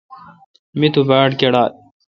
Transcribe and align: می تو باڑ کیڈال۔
می 0.79 0.87
تو 0.93 1.01
باڑ 1.09 1.29
کیڈال۔ 1.39 1.71